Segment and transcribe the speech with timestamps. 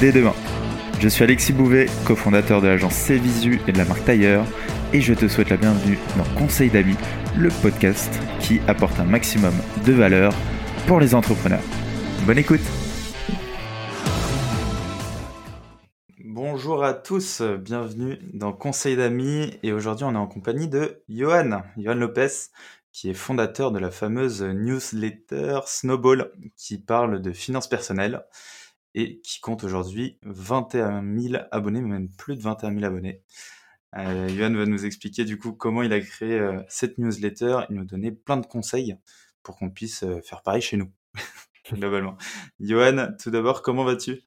[0.00, 0.34] dès demain.
[0.98, 4.46] Je suis Alexis Bouvet, cofondateur de l'agence Cvisu et de la marque Tailleur,
[4.94, 6.96] et je te souhaite la bienvenue dans Conseil d'amis,
[7.36, 9.52] le podcast qui apporte un maximum
[9.84, 10.32] de valeur
[10.86, 11.62] pour les entrepreneurs.
[12.24, 12.62] Bonne écoute
[16.24, 21.60] Bonjour à tous, bienvenue dans Conseil d'amis, et aujourd'hui on est en compagnie de Johan,
[21.76, 22.48] Johan Lopez,
[22.90, 28.24] qui est fondateur de la fameuse newsletter Snowball, qui parle de finances personnelles
[28.94, 33.22] et qui compte aujourd'hui 21 000 abonnés, même plus de 21 000 abonnés.
[33.96, 37.74] Euh, Yohan va nous expliquer du coup comment il a créé euh, cette newsletter et
[37.74, 38.96] nous donner plein de conseils
[39.42, 40.90] pour qu'on puisse euh, faire pareil chez nous,
[41.72, 42.16] globalement.
[42.60, 44.22] Johan, tout d'abord, comment vas-tu?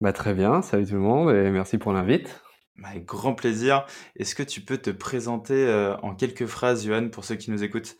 [0.00, 2.42] Bah, Très bien, salut tout le monde et merci pour l'invite.
[2.76, 3.86] Bah, avec grand plaisir.
[4.16, 7.96] Est-ce que tu peux te présenter en quelques phrases, Johan, pour ceux qui nous écoutent?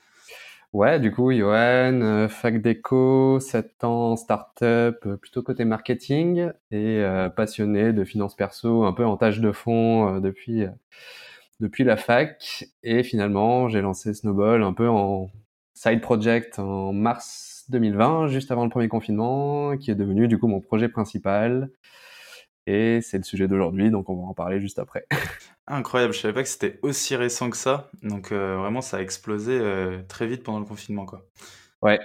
[0.77, 6.99] Ouais, du coup, Johan, euh, fac d'éco, 7 ans, start-up, euh, plutôt côté marketing et
[6.99, 10.67] euh, passionné de finances perso, un peu en tâche de fond depuis,
[11.61, 12.67] depuis la fac.
[12.83, 15.31] Et finalement, j'ai lancé Snowball un peu en
[15.73, 20.47] side project en mars 2020, juste avant le premier confinement, qui est devenu du coup
[20.47, 21.71] mon projet principal.
[22.67, 25.06] Et c'est le sujet d'aujourd'hui, donc on va en parler juste après.
[25.69, 27.91] Incroyable, je savais pas que c'était aussi récent que ça.
[28.03, 31.25] Donc euh, vraiment, ça a explosé euh, très vite pendant le confinement, quoi.
[31.83, 32.00] Ouais,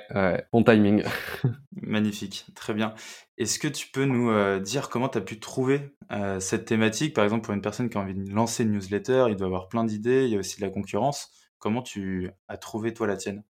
[0.52, 1.04] bon timing.
[1.82, 2.94] Magnifique, très bien.
[3.40, 5.96] Est-ce que tu peux nous euh, dire comment tu as pu trouver
[6.40, 7.16] cette thématique?
[7.16, 9.70] Par exemple, pour une personne qui a envie de lancer une newsletter, il doit avoir
[9.70, 11.32] plein d'idées, il y a aussi de la concurrence.
[11.58, 13.44] Comment tu as trouvé toi la tienne?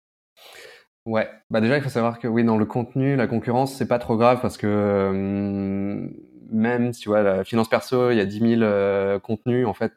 [1.05, 3.97] Ouais, bah déjà il faut savoir que oui, dans le contenu, la concurrence, c'est pas
[3.97, 6.07] trop grave parce que
[6.51, 9.73] même si tu vois la finance perso, il y a 10 000 euh, contenus en
[9.73, 9.93] fait.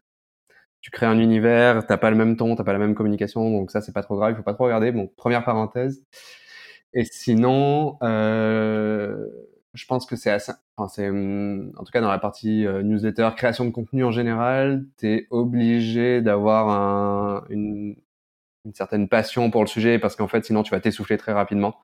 [0.81, 3.71] Tu crées un univers, t'as pas le même ton, t'as pas la même communication, donc
[3.71, 4.93] ça c'est pas trop grave, il faut pas trop regarder.
[4.93, 6.05] Bon, première parenthèse.
[6.95, 9.27] Et sinon, euh,
[9.75, 12.83] je pense que c'est assez, enfin c'est, hum, en tout cas dans la partie euh,
[12.83, 17.97] newsletter, création de contenu en général, t'es obligé d'avoir un, une,
[18.65, 21.77] une certaine passion pour le sujet parce qu'en fait sinon tu vas t'essouffler très rapidement.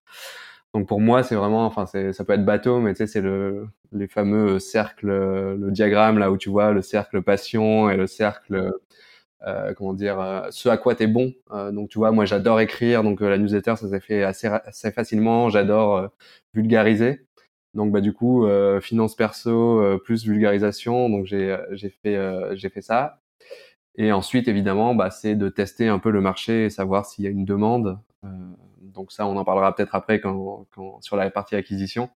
[0.74, 3.66] Donc pour moi, c'est vraiment, enfin, ça peut être bateau, mais tu sais, c'est le,
[3.92, 8.72] les fameux cercles, le diagramme là où tu vois le cercle passion et le cercle,
[9.46, 11.32] euh, comment dire, euh, ce à quoi t'es bon.
[11.52, 14.90] Euh, donc tu vois, moi j'adore écrire, donc la newsletter ça s'est fait assez, assez
[14.92, 15.48] facilement.
[15.50, 16.10] J'adore
[16.54, 17.26] vulgariser.
[17.74, 18.46] Donc bah du coup,
[18.80, 21.08] finance perso plus vulgarisation.
[21.10, 22.18] Donc j'ai j'ai fait
[22.56, 23.20] j'ai fait ça.
[23.96, 27.28] Et ensuite évidemment, bah, c'est de tester un peu le marché et savoir s'il y
[27.28, 27.98] a une demande.
[28.98, 32.10] Donc ça, on en parlera peut-être après quand, quand, sur la partie acquisition.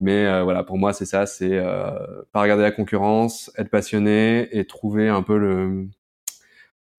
[0.00, 4.48] Mais euh, voilà, pour moi, c'est ça, c'est euh, pas regarder la concurrence, être passionné
[4.50, 5.86] et trouver un peu le,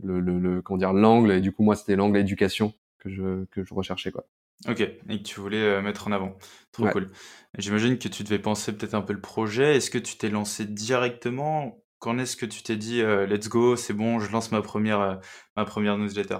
[0.01, 1.33] le, le, comment dire l'angle.
[1.33, 4.23] Et du coup, moi, c'était l'angle éducation que je que je recherchais quoi.
[4.69, 6.37] Ok, et que tu voulais euh, mettre en avant.
[6.71, 7.11] Trop cool.
[7.57, 9.75] J'imagine que tu devais penser peut-être un peu le projet.
[9.75, 11.83] Est-ce que tu t'es lancé directement?
[11.99, 15.19] Quand est-ce que tu t'es dit let's go, c'est bon, je lance ma première
[15.57, 16.37] ma première newsletter?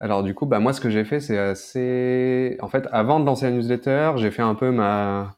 [0.00, 2.56] Alors du coup, bah moi ce que j'ai fait, c'est assez.
[2.60, 5.36] En fait, avant de lancer la newsletter, j'ai fait un peu ma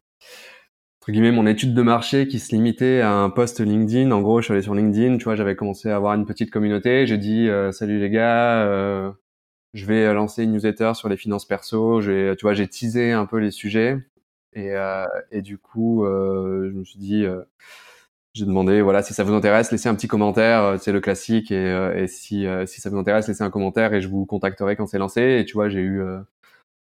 [1.00, 4.12] entre guillemets mon étude de marché qui se limitait à un post LinkedIn.
[4.12, 6.52] En gros, je suis allé sur LinkedIn, tu vois, j'avais commencé à avoir une petite
[6.52, 7.06] communauté.
[7.08, 9.10] J'ai dit euh, salut les gars, euh,
[9.74, 12.00] je vais lancer une newsletter sur les finances perso.
[12.00, 13.98] J'ai, tu vois, j'ai teasé un peu les sujets
[14.52, 17.26] et, euh, et du coup, je me suis dit
[18.34, 21.50] j'ai demandé, voilà, si ça vous intéresse, laissez un petit commentaire, euh, c'est le classique,
[21.50, 24.24] et, euh, et si, euh, si ça vous intéresse, laissez un commentaire et je vous
[24.24, 25.38] contacterai quand c'est lancé.
[25.40, 26.20] Et tu vois, j'ai eu euh,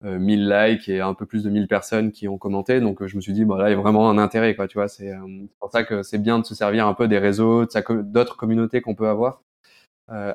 [0.03, 3.21] 1000 likes et un peu plus de 1000 personnes qui ont commenté, donc je me
[3.21, 4.87] suis dit, là, il y a vraiment un intérêt, quoi, tu vois.
[4.89, 5.13] C'est
[5.59, 7.65] pour ça que c'est bien de se servir un peu des réseaux,
[8.03, 9.41] d'autres communautés qu'on peut avoir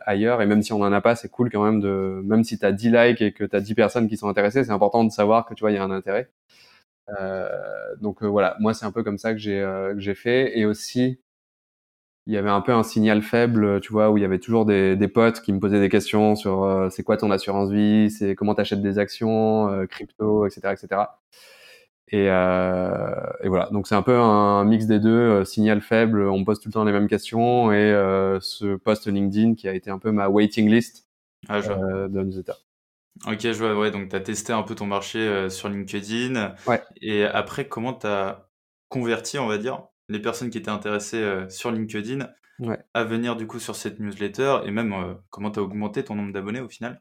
[0.06, 2.58] ailleurs, et même si on en a pas, c'est cool quand même de, même si
[2.58, 5.05] tu as 10 likes et que tu as 10 personnes qui sont intéressées, c'est important
[5.05, 6.31] de savoir que tu vois, il y a un intérêt.
[7.21, 7.49] Euh,
[8.01, 10.59] donc euh, voilà, moi c'est un peu comme ça que j'ai euh, que j'ai fait.
[10.59, 11.21] Et aussi,
[12.27, 14.65] il y avait un peu un signal faible, tu vois, où il y avait toujours
[14.67, 18.35] des, des potes qui me posaient des questions sur c'est quoi ton assurance vie, c'est
[18.35, 21.03] comment t'achètes des actions, crypto, etc., etc.
[22.09, 26.39] Et, euh, et voilà, donc c'est un peu un mix des deux, signal faible, on
[26.41, 27.93] me pose tout le temps les mêmes questions, et
[28.41, 31.05] ce post LinkedIn qui a été un peu ma waiting list
[31.49, 32.63] ah, euh, de newsletter.
[33.26, 36.55] Ok, je vois, ouais, donc tu as testé un peu ton marché euh, sur LinkedIn.
[36.66, 36.82] Ouais.
[37.00, 38.49] Et après, comment tu as
[38.88, 42.28] converti, on va dire, les personnes qui étaient intéressées sur LinkedIn
[42.93, 44.94] à venir du coup sur cette newsletter et même
[45.31, 47.00] comment tu as augmenté ton nombre d'abonnés au final?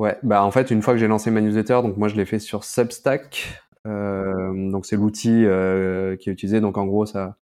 [0.00, 2.24] Ouais, bah en fait, une fois que j'ai lancé ma newsletter, donc moi je l'ai
[2.24, 3.60] fait sur Substack.
[3.86, 6.60] Euh, donc c'est l'outil euh, qui est utilisé.
[6.60, 7.36] Donc en gros, ça,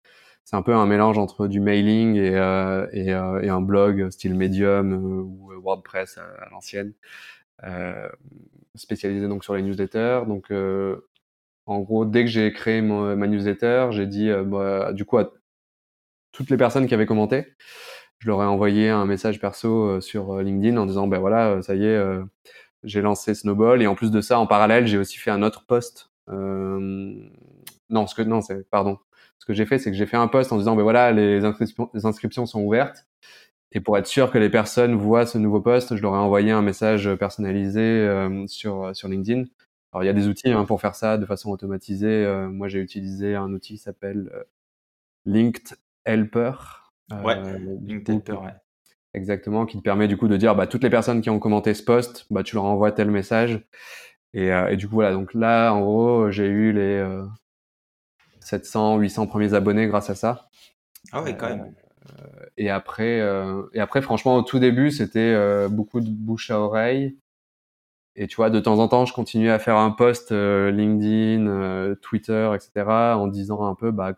[0.44, 4.36] c'est un peu un mélange entre du mailing et, euh, et, et un blog style
[4.36, 6.94] Medium ou WordPress à, l'ancienne,
[8.76, 10.22] spécialisé donc sur les newsletters.
[10.28, 10.52] Donc
[11.66, 15.32] en gros, dès que j'ai créé ma newsletter, j'ai dit bah, du coup à
[16.32, 17.56] toutes les personnes qui avaient commenté,
[18.20, 21.86] je leur ai envoyé un message perso sur LinkedIn en disant ben voilà, ça y
[21.86, 22.00] est,
[22.84, 25.66] j'ai lancé Snowball et en plus de ça, en parallèle, j'ai aussi fait un autre
[25.66, 26.12] post.
[27.90, 29.00] non, ce que non, c'est pardon.
[29.40, 31.44] Ce que j'ai fait, c'est que j'ai fait un post en disant ben voilà, les
[31.46, 33.05] inscriptions, les inscriptions sont ouvertes.
[33.76, 36.52] Et pour être sûr que les personnes voient ce nouveau post, je leur ai envoyé
[36.52, 38.10] un message personnalisé
[38.48, 39.44] sur sur LinkedIn.
[39.92, 42.26] Alors il y a des outils hein, pour faire ça de façon automatisée.
[42.50, 44.32] moi, j'ai utilisé un outil qui s'appelle
[45.26, 46.54] Linked Helper.
[47.24, 47.36] Ouais,
[47.86, 48.54] Linked Helper, ouais.
[49.16, 51.74] Exactement, qui te permet du coup de dire bah, toutes les personnes qui ont commenté
[51.74, 53.62] ce post, bah, tu leur envoies tel message.
[54.34, 55.14] Et, euh, et du coup, voilà.
[55.14, 57.26] Donc là, en gros, j'ai eu les euh,
[58.42, 60.50] 700, 800 premiers abonnés grâce à ça.
[61.14, 61.74] Ah ouais, quand même.
[62.10, 65.36] Euh, et après, euh, et après, franchement, au tout début, c'était
[65.70, 67.18] beaucoup de bouche à oreille.
[68.16, 72.52] Et tu vois, de temps en temps, je continuais à faire un post LinkedIn, Twitter,
[72.56, 72.86] etc.,
[73.16, 74.14] en disant un peu bah,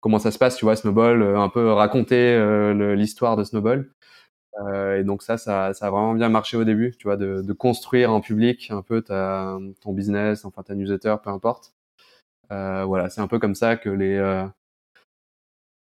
[0.00, 2.38] comment ça se passe, tu vois, Snowball, un peu raconter
[2.96, 3.90] l'histoire de Snowball.
[4.60, 7.42] Euh, et donc ça, ça, ça, a vraiment bien marché au début, tu vois, de,
[7.42, 11.74] de construire en public un peu ta, ton business, enfin ta newsletter, peu importe.
[12.52, 14.46] Euh, voilà, c'est un peu comme ça que les euh,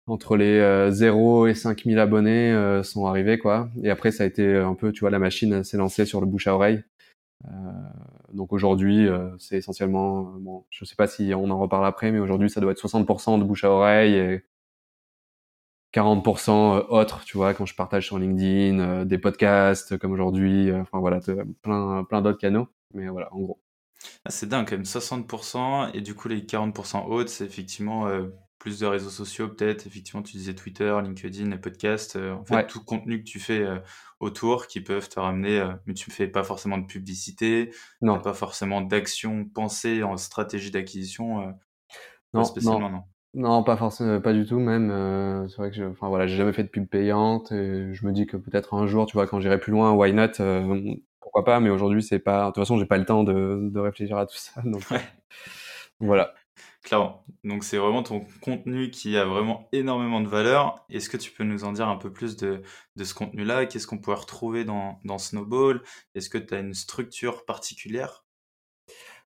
[0.06, 3.70] entre les 0 et 5000 abonnés sont arrivés, quoi.
[3.82, 6.26] Et après, ça a été un peu, tu vois, la machine s'est lancée sur le
[6.26, 6.82] bouche à oreille.
[8.32, 9.08] donc aujourd'hui,
[9.38, 12.73] c'est essentiellement, bon, je sais pas si on en reparle après, mais aujourd'hui, ça doit
[12.73, 14.43] être 60% de bouche à oreille et
[15.93, 20.70] 40% euh, autres, tu vois, quand je partage sur LinkedIn, euh, des podcasts comme aujourd'hui,
[20.70, 21.20] euh, enfin voilà,
[21.62, 22.69] plein, plein d'autres canaux.
[22.94, 23.61] Mais voilà, en gros.
[24.25, 28.08] Ah, c'est dingue quand même, 60%, et du coup les 40% autres, c'est effectivement
[28.60, 32.84] plus de réseaux sociaux peut-être, effectivement tu disais Twitter, LinkedIn, les podcasts, en fait tout
[32.84, 33.66] contenu que tu fais
[34.20, 38.20] autour qui peuvent te ramener, mais tu ne fais pas forcément de publicité, non.
[38.20, 41.52] pas forcément d'action pensée en stratégie d'acquisition,
[42.32, 43.02] non, spécialement non.
[43.32, 44.90] Non, pas forcément, pas du tout même.
[44.90, 48.06] Euh, c'est vrai que, je, enfin voilà, j'ai jamais fait de pub payante et je
[48.06, 50.94] me dis que peut-être un jour, tu vois, quand j'irai plus loin, why not euh,
[51.20, 52.42] Pourquoi pas Mais aujourd'hui, c'est pas.
[52.42, 54.60] De toute façon, j'ai pas le temps de, de réfléchir à tout ça.
[54.64, 55.00] Donc ouais.
[56.00, 56.34] voilà.
[56.82, 57.25] Clairement.
[57.44, 60.85] Donc c'est vraiment ton contenu qui a vraiment énormément de valeur.
[60.88, 62.62] Est-ce que tu peux nous en dire un peu plus de,
[62.97, 63.67] de ce contenu-là?
[63.67, 65.82] Qu'est-ce qu'on pourrait retrouver dans, dans Snowball?
[66.15, 68.25] Est-ce que tu as une structure particulière?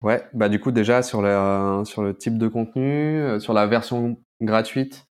[0.02, 3.67] Ouais, bah du coup déjà sur, la, sur le type de contenu, euh, sur la
[3.67, 5.06] version gratuite,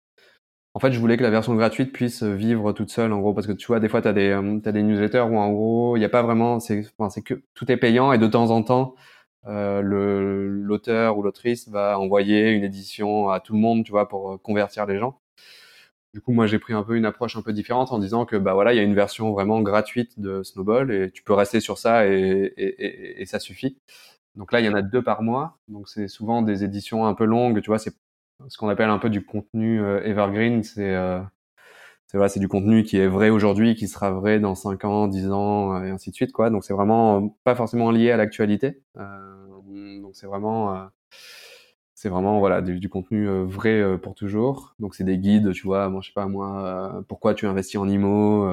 [0.73, 3.47] en fait je voulais que la version gratuite puisse vivre toute seule en gros parce
[3.47, 5.97] que tu vois des fois tu as des, euh, as des newsletters où en gros
[5.97, 8.63] il n'y a pas vraiment, c'est enfin, que tout est payant et de temps en
[8.63, 8.95] temps
[9.47, 14.33] euh, l'auteur ou l'autrice va envoyer une édition à tout le monde tu vois pour
[14.33, 15.21] euh, convertir les gens.
[16.15, 18.37] Du coup moi j'ai pris un peu une approche un peu différente en disant que
[18.37, 21.61] bah voilà il y a une version vraiment gratuite de Snowball et tu peux rester
[21.61, 23.79] sur ça et, ça suffit.
[24.37, 25.59] Donc là, il y en a deux par mois.
[25.69, 27.61] Donc c'est souvent des éditions un peu longues.
[27.61, 27.93] Tu vois, c'est
[28.49, 30.63] ce qu'on appelle un peu du contenu euh, evergreen.
[30.63, 30.95] C'est
[32.09, 35.31] c'est c'est du contenu qui est vrai aujourd'hui, qui sera vrai dans 5 ans, 10
[35.31, 36.33] ans, euh, et ainsi de suite.
[36.33, 36.51] Quoi.
[36.51, 38.83] Donc c'est vraiment pas forcément lié à l'actualité.
[38.97, 40.89] Euh, donc c'est vraiment
[41.95, 44.75] c'est vraiment voilà du, contenu vrai pour toujours.
[44.79, 47.89] Donc c'est des guides, tu vois, moi je sais pas moi, pourquoi tu investis en
[47.89, 48.49] IMO,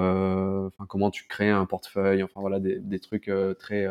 [0.67, 3.87] enfin comment tu crées un portefeuille, enfin voilà des, des trucs très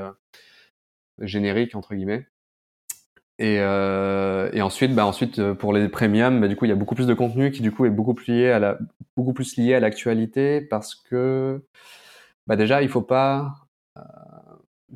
[1.20, 2.26] générique entre guillemets.
[3.38, 6.72] Et, euh, et ensuite, bah ensuite euh, pour les premium, bah, du coup il y
[6.72, 8.78] a beaucoup plus de contenu qui du coup est beaucoup plus lié à la
[9.16, 11.62] beaucoup plus lié à l'actualité parce que
[12.46, 13.54] bah déjà il faut pas
[13.96, 14.02] euh,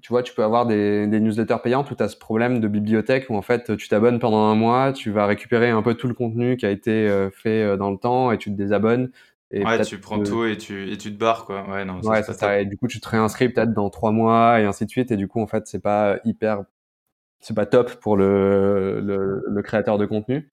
[0.00, 2.68] tu vois, tu peux avoir des, des newsletters payantes où tu as ce problème de
[2.68, 6.06] bibliothèque où en fait tu t'abonnes pendant un mois, tu vas récupérer un peu tout
[6.06, 9.10] le contenu qui a été fait dans le temps et tu te désabonnes
[9.50, 11.66] et ouais, tu prends tout et tu, et tu te barres, quoi.
[11.68, 12.60] Ouais, non, ouais, c'est ça.
[12.60, 15.10] Et du coup, tu te réinscris peut-être dans trois mois et ainsi de suite.
[15.10, 16.64] Et du coup, en fait, c'est pas hyper,
[17.40, 20.48] c'est pas top pour le, le, le créateur de contenu.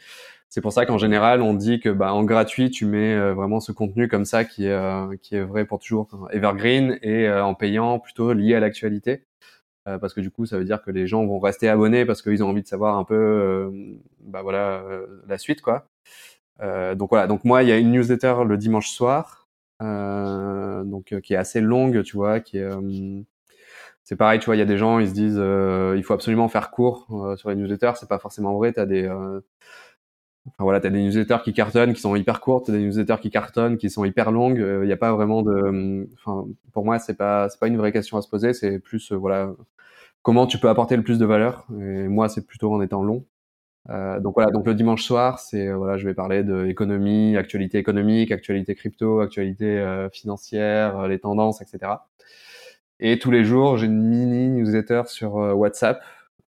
[0.50, 3.60] C'est pour ça qu'en général, on dit que, bah, en gratuit, tu mets euh, vraiment
[3.60, 7.44] ce contenu comme ça qui est, euh, qui est vrai pour toujours, evergreen, et euh,
[7.46, 9.26] en payant plutôt lié à l'actualité.
[9.86, 12.44] parce que du coup, ça veut dire que les gens vont rester abonnés parce qu'ils
[12.44, 13.72] ont envie de savoir un peu,
[14.22, 14.84] bah voilà,
[15.28, 15.88] la suite, quoi.
[16.62, 19.48] Euh, donc voilà, donc moi il y a une newsletter le dimanche soir,
[19.82, 22.70] euh, donc euh, qui est assez longue, tu vois, qui est
[24.06, 25.42] c'est pareil, tu vois, il y a des gens, ils se disent,
[25.98, 27.08] il faut absolument faire court
[27.38, 27.94] sur les newsletters.
[28.00, 28.72] C'est pas forcément vrai.
[28.72, 29.10] T'as des,
[30.48, 33.78] Enfin voilà, t'as des newsletters qui cartonnent, qui sont hyper courtes, des newsletters qui cartonnent,
[33.78, 34.60] qui sont hyper longues.
[34.60, 37.92] Il n'y a pas vraiment de, enfin pour moi c'est pas c'est pas une vraie
[37.92, 39.52] question à se poser, c'est plus voilà
[40.22, 41.66] comment tu peux apporter le plus de valeur.
[41.80, 43.26] Et moi c'est plutôt en étant long.
[43.90, 47.78] Euh, donc voilà, donc le dimanche soir, c'est voilà, je vais parler de économie, actualité
[47.80, 51.94] économique, actualité crypto, actualité euh, financière, les tendances, etc.
[53.00, 56.02] Et tous les jours, j'ai une mini newsletter sur WhatsApp.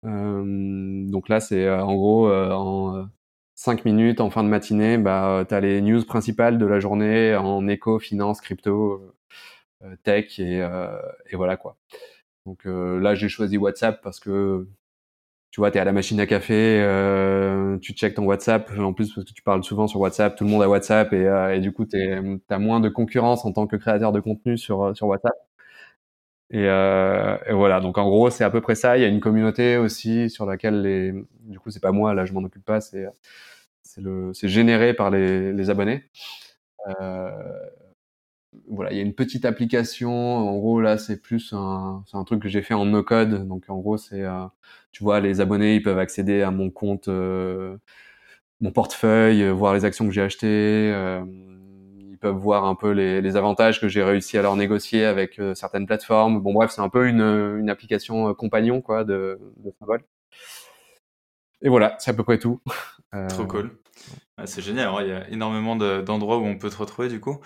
[0.03, 3.09] donc là, c'est en gros en
[3.57, 7.35] 5 minutes en fin de matinée, bah, tu as les news principales de la journée
[7.35, 9.17] en éco, finance, crypto,
[9.83, 10.89] euh, tech et, euh,
[11.31, 11.77] et, voilà quoi.
[12.47, 14.69] Donc euh, là, j'ai choisi WhatsApp parce que
[15.51, 16.83] tu vois, tu es à la machine à café,
[17.83, 20.51] tu checkes ton WhatsApp, en plus parce que tu parles souvent sur WhatsApp, tout le
[20.51, 21.25] monde a WhatsApp et,
[21.55, 21.99] et du coup, tu
[22.51, 25.46] as moins de concurrence en tant que créateur de contenu sur, sur WhatsApp.
[26.51, 28.97] Et, et, voilà, donc en gros, c'est à peu près ça.
[28.97, 32.25] Il y a une communauté aussi sur laquelle les, du coup, c'est pas moi, là,
[32.25, 33.07] je m'en occupe pas, c'est
[34.35, 36.05] c'est généré par les, les abonnés.
[37.01, 37.31] Euh,
[38.69, 40.13] voilà, il y a une petite application.
[40.13, 43.47] En gros, là, c'est plus un, un truc que j'ai fait en no code.
[43.49, 44.45] Donc, en gros, c'est, euh,
[44.93, 47.77] tu vois, les abonnés, ils peuvent accéder à mon compte, euh,
[48.61, 50.93] mon portefeuille, euh, voir les actions que j'ai achetées.
[52.17, 55.05] Euh, ils peuvent voir un peu les, les avantages que j'ai réussi à leur négocier
[55.05, 56.41] avec certaines plateformes.
[56.41, 60.03] Bon, bref, c'est un peu une, une application compagnon, quoi, de, de symbole.
[61.63, 62.61] Et voilà, c'est à peu près tout.
[63.29, 63.79] Trop cool.
[64.45, 67.41] c'est génial, il y a énormément d'endroits où on peut te retrouver du coup.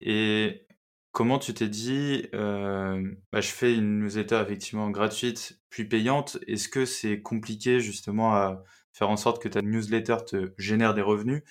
[0.00, 0.66] Et
[1.12, 6.38] comment tu t'es dit, bah, je fais une newsletter effectivement gratuite puis payante.
[6.46, 8.62] Est-ce que c'est compliqué justement à
[8.92, 11.42] faire en sorte que ta newsletter te génère des revenus?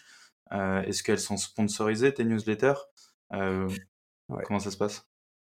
[0.54, 2.80] Est-ce qu'elles sont sponsorisées tes newsletters?
[3.32, 5.08] Comment ça se passe?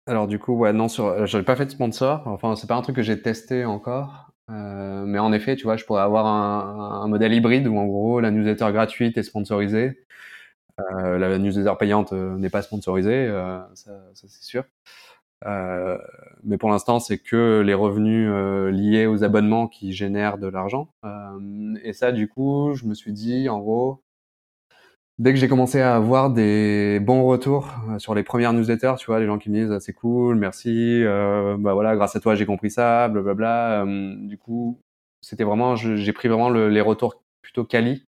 [0.07, 2.23] Alors du coup, ouais, non, sur, j'avais pas fait de sponsor.
[2.25, 4.31] Enfin, c'est pas un truc que j'ai testé encore.
[4.49, 7.85] Euh, mais en effet, tu vois, je pourrais avoir un, un, modèle hybride où en
[7.85, 10.05] gros la newsletter gratuite est sponsorisée,
[10.79, 14.63] euh, la newsletter payante euh, n'est pas sponsorisée, euh, ça, ça c'est sûr.
[15.45, 15.97] Euh,
[16.43, 18.29] mais pour l'instant, c'est que les revenus
[18.73, 20.89] liés aux abonnements qui génèrent de l'argent.
[21.83, 24.03] et ça, du coup, je me suis dit, en gros,
[25.21, 29.05] dès que j'ai commencé à avoir des bons retours euh, sur les premières newsletters, tu
[29.05, 32.19] vois, les gens qui me disent ah, c'est cool, merci, euh, bah voilà, grâce à
[32.19, 33.83] toi j'ai compris ça, blablabla.
[33.83, 34.79] Euh, du coup,
[35.21, 38.07] c'était vraiment, j'ai pris vraiment le, les retours plutôt quali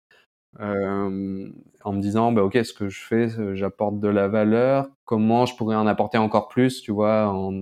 [0.60, 1.50] euh,
[1.86, 4.90] en me disant bah ok, ce que je fais, j'apporte de la valeur.
[5.06, 7.54] Comment je pourrais en apporter encore plus, tu vois, en,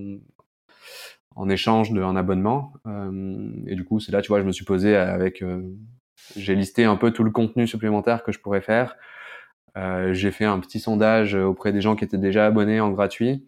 [1.35, 2.73] en échange d'un abonnement.
[3.67, 5.43] Et du coup, c'est là, tu vois, je me suis posé avec,
[6.35, 8.95] j'ai listé un peu tout le contenu supplémentaire que je pourrais faire.
[9.77, 13.46] Euh, j'ai fait un petit sondage auprès des gens qui étaient déjà abonnés en gratuit.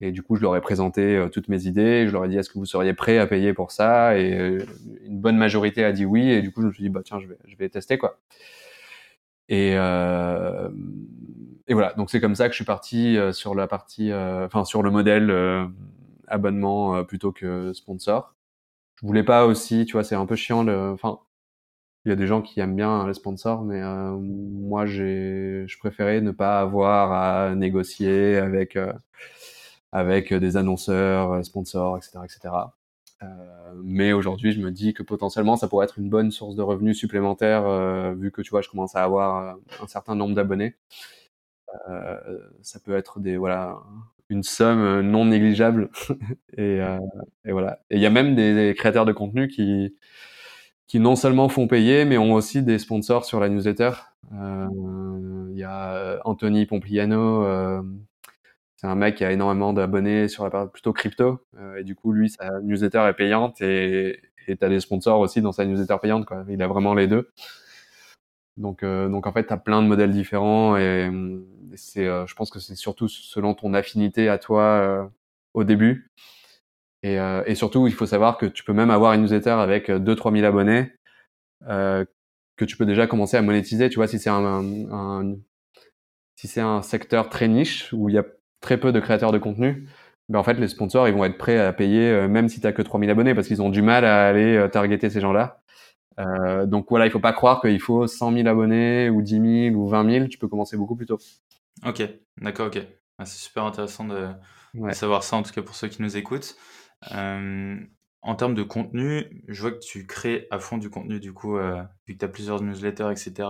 [0.00, 2.06] Et du coup, je leur ai présenté euh, toutes mes idées.
[2.06, 4.18] Je leur ai dit, est-ce que vous seriez prêts à payer pour ça?
[4.18, 4.58] Et euh,
[5.04, 6.30] une bonne majorité a dit oui.
[6.30, 8.18] Et du coup, je me suis dit, bah tiens, je vais, je vais tester quoi.
[9.48, 11.94] Et, et voilà.
[11.96, 15.34] Donc c'est comme ça que je suis parti sur la partie, enfin sur le modèle
[16.26, 18.34] abonnement plutôt que sponsor.
[19.00, 20.68] Je voulais pas aussi, tu vois, c'est un peu chiant.
[20.92, 21.18] Enfin,
[22.08, 26.20] il y a des gens qui aiment bien les sponsors, mais euh, moi, je préférais
[26.22, 28.92] ne pas avoir à négocier avec euh,
[29.92, 32.54] avec des annonceurs, euh, sponsors, etc., etc.
[33.84, 36.96] Mais aujourd'hui, je me dis que potentiellement, ça pourrait être une bonne source de revenus
[36.96, 40.76] supplémentaires, euh, vu que tu vois, je commence à avoir un certain nombre d'abonnés.
[42.62, 43.78] ça peut être des voilà
[44.30, 45.90] une somme non négligeable
[46.56, 46.80] et,
[47.44, 47.80] voilà.
[47.90, 49.94] Et il y a même des créateurs de contenu qui
[50.88, 53.90] qui non seulement font payer, mais ont aussi des sponsors sur la newsletter.
[54.32, 54.68] Euh,
[55.52, 57.82] il y a Anthony Pompliano, euh,
[58.76, 61.94] c'est un mec qui a énormément d'abonnés sur la partie plutôt crypto, euh, et du
[61.94, 65.96] coup, lui, sa newsletter est payante, et tu as des sponsors aussi dans sa newsletter
[66.00, 66.24] payante.
[66.24, 66.44] Quoi.
[66.48, 67.30] Il a vraiment les deux.
[68.56, 71.10] Donc, donc en fait, tu as plein de modèles différents, et,
[71.74, 75.10] c'est, je pense que c'est surtout selon ton affinité à toi
[75.52, 76.10] au début.
[77.02, 79.88] Et, euh, et, surtout, il faut savoir que tu peux même avoir une newsletter avec
[79.88, 80.92] 2-3 000 abonnés
[81.68, 82.04] euh,
[82.56, 83.88] que tu peux déjà commencer à monétiser.
[83.88, 85.36] Tu vois, si c'est un, un,
[86.36, 88.24] si c'est un secteur très niche où il y a
[88.60, 89.88] très peu de créateurs de contenu,
[90.28, 92.72] ben en fait, les sponsors, ils vont être prêts à payer euh, même si tu
[92.72, 95.62] que 3 000 abonnés parce qu'ils ont du mal à aller euh, targeter ces gens-là.
[96.18, 99.76] Euh, donc voilà, il faut pas croire qu'il faut 100 000 abonnés ou 10 000
[99.76, 100.26] ou 20 000.
[100.26, 101.18] Tu peux commencer beaucoup plus tôt.
[101.86, 102.02] Ok,
[102.40, 102.78] d'accord, ok.
[103.18, 104.28] Ah, c'est super intéressant de,
[104.74, 104.90] ouais.
[104.90, 106.56] de, savoir ça, en tout cas pour ceux qui nous écoutent.
[107.12, 107.76] Euh,
[108.22, 111.56] en termes de contenu, je vois que tu crées à fond du contenu, du coup,
[111.56, 113.48] euh, vu que tu as plusieurs newsletters, etc.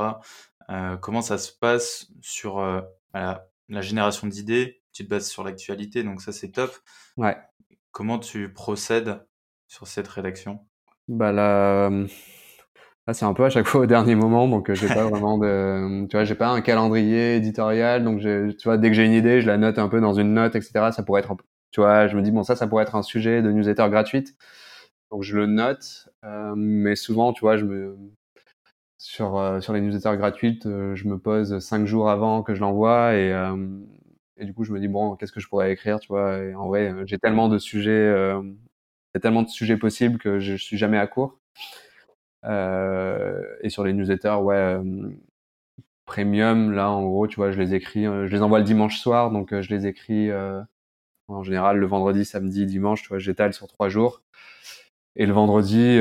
[0.71, 2.81] Euh, comment ça se passe sur euh,
[3.15, 4.83] la, la, génération d'idées?
[4.93, 6.71] Tu te bases sur l'actualité, donc ça, c'est top.
[7.17, 7.37] Ouais.
[7.93, 9.27] Comment tu procèdes
[9.67, 10.61] sur cette rédaction?
[11.09, 11.91] Bah, Là,
[13.15, 16.17] c'est un peu à chaque fois au dernier moment, donc j'ai pas vraiment de, tu
[16.17, 19.47] vois, j'ai pas un calendrier éditorial, donc tu vois, dès que j'ai une idée, je
[19.47, 20.91] la note un peu dans une note, etc.
[20.93, 21.35] Ça pourrait être,
[21.71, 24.37] tu vois, je me dis bon, ça, ça pourrait être un sujet de newsletter gratuite,
[25.11, 26.09] donc je le note,
[26.57, 27.97] mais souvent, tu vois, je me,
[28.99, 33.33] sur sur les newsletters gratuites, je me pose cinq jours avant que je l'envoie et
[34.41, 36.39] et du coup, je me dis bon, qu'est-ce que je pourrais écrire, tu vois?
[36.39, 38.13] Et en vrai, j'ai tellement de sujets,
[39.21, 41.39] tellement de sujets possibles que je, je suis jamais à court.
[42.45, 45.11] Euh, et sur les newsletters, ouais, euh,
[46.07, 48.99] premium, là, en gros, tu vois, je les écris, euh, je les envoie le dimanche
[48.99, 50.31] soir, donc je les écris
[51.29, 54.23] en général le vendredi, samedi, dimanche, tu vois, j'étale sur trois jours.
[55.17, 55.99] Et le vendredi,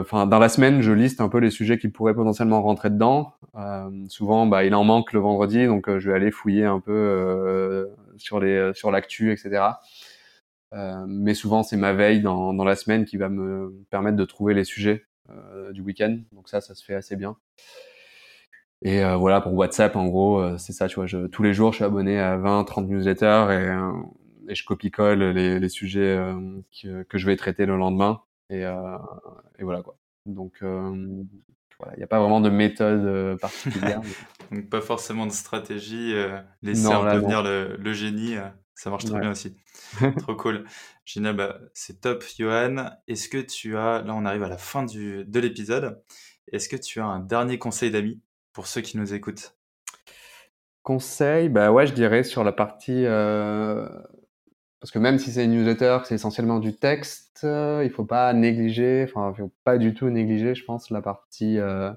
[0.00, 3.32] enfin dans la semaine, je liste un peu les sujets qui pourraient potentiellement rentrer dedans.
[4.08, 8.38] souvent, bah, il en manque le vendredi, donc je vais aller fouiller un peu sur
[8.38, 9.64] les sur l'actu, etc.
[11.06, 14.54] mais souvent, c'est ma veille dans, dans la semaine qui va me permettre de trouver
[14.54, 16.18] les sujets euh, du week-end.
[16.32, 17.36] Donc ça, ça se fait assez bien.
[18.82, 21.54] Et euh, voilà, pour WhatsApp, en gros, euh, c'est ça, tu vois, je, tous les
[21.54, 23.68] jours, je suis abonné à 20, 30 newsletters et,
[24.48, 26.18] et je copie-colle les, les, sujets
[26.82, 28.20] que, que, je vais traiter le lendemain.
[28.50, 29.96] Et, et voilà, quoi.
[30.26, 34.00] Donc, voilà, il n'y a pas vraiment de méthode particulière.
[34.50, 36.14] Donc, pas forcément de stratégie,
[36.62, 38.36] laisser un peu venir le, le, génie.
[38.74, 39.56] Ça marche très bien aussi.
[40.18, 40.64] Trop cool.
[41.04, 42.90] Génial, bah, c'est top, Johan.
[43.06, 46.02] Est-ce que tu as, là on arrive à la fin du, de l'épisode,
[46.52, 48.20] est-ce que tu as un dernier conseil d'amis
[48.52, 49.56] pour ceux qui nous écoutent?
[50.82, 53.88] Conseil, bah ouais, je dirais sur la partie, euh...
[54.84, 58.34] parce que même si c'est une newsletter, c'est essentiellement du texte, euh, il faut pas
[58.34, 61.90] négliger, enfin, il faut pas du tout négliger, je pense, la partie euh,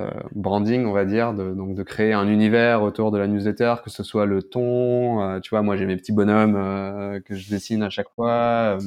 [0.00, 3.74] euh, branding, on va dire, de, donc de créer un univers autour de la newsletter,
[3.84, 5.22] que ce soit le ton.
[5.22, 8.78] Euh, tu vois, moi j'ai mes petits bonhommes que je dessine à chaque fois.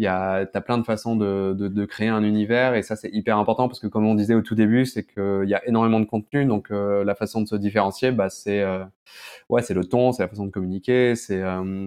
[0.00, 2.96] Il y a, t'as plein de façons de, de, de, créer un univers et ça
[2.96, 5.60] c'est hyper important parce que comme on disait au tout début, c'est qu'il y a
[5.68, 8.64] énormément de contenu, donc la façon de se différencier, bah c'est
[9.50, 11.42] ouais c'est le ton, c'est la façon de communiquer, c'est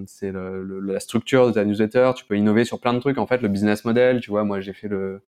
[0.06, 2.12] c'est le, la structure de ta newsletter.
[2.16, 4.20] Tu peux innover sur plein de trucs en fait, le business model.
[4.22, 5.24] Tu vois, moi j'ai fait le